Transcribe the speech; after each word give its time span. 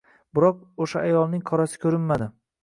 Biroq, 0.37 0.63
o‘sha 0.85 1.03
ayolning 1.09 1.45
qorasi 1.51 1.83
ko‘rinmadi 1.85 2.31